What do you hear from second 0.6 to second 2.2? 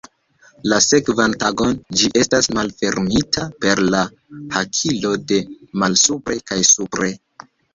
La sekvan tagon ĝi